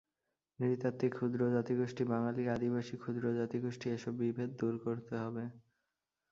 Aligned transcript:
নৃতাত্ত্বিক 0.59 1.11
ক্ষুদ্র 1.13 1.41
জাতিগোষ্ঠী, 1.53 2.03
বাঙালি, 2.05 2.43
আদিবাসী, 2.47 2.95
ক্ষুদ্র 2.97 3.23
জাতিগোষ্ঠী—এসব 3.33 4.13
বিভেদ 4.17 4.49
দূর 4.59 4.75
করতে 4.83 5.13
হবে। 5.17 5.43